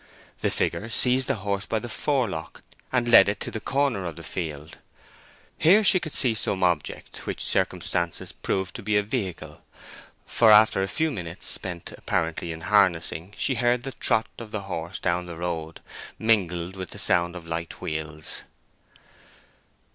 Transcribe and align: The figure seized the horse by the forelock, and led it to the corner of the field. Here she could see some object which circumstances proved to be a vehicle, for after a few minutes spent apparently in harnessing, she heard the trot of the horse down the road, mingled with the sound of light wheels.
The 0.39 0.49
figure 0.49 0.89
seized 0.89 1.27
the 1.27 1.35
horse 1.35 1.67
by 1.67 1.77
the 1.77 1.87
forelock, 1.87 2.63
and 2.91 3.07
led 3.07 3.29
it 3.29 3.39
to 3.41 3.51
the 3.51 3.59
corner 3.59 4.03
of 4.05 4.15
the 4.15 4.23
field. 4.23 4.79
Here 5.59 5.83
she 5.83 5.99
could 5.99 6.15
see 6.15 6.33
some 6.33 6.63
object 6.63 7.27
which 7.27 7.45
circumstances 7.45 8.31
proved 8.31 8.75
to 8.77 8.81
be 8.81 8.97
a 8.97 9.03
vehicle, 9.03 9.61
for 10.25 10.49
after 10.49 10.81
a 10.81 10.87
few 10.87 11.11
minutes 11.11 11.45
spent 11.45 11.93
apparently 11.95 12.51
in 12.51 12.61
harnessing, 12.61 13.35
she 13.37 13.53
heard 13.53 13.83
the 13.83 13.91
trot 13.91 14.25
of 14.39 14.49
the 14.49 14.61
horse 14.61 14.97
down 14.97 15.27
the 15.27 15.37
road, 15.37 15.81
mingled 16.17 16.75
with 16.75 16.89
the 16.89 16.97
sound 16.97 17.35
of 17.35 17.45
light 17.45 17.79
wheels. 17.79 18.41